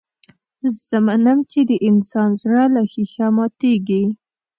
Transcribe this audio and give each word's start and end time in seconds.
زه 0.87 0.97
منم 1.05 1.39
چې 1.51 1.59
د 1.69 1.71
انسان 1.89 2.29
زړه 2.41 2.63
لکه 2.75 2.89
ښيښه 2.93 3.27
ماتېږي. 3.35 4.03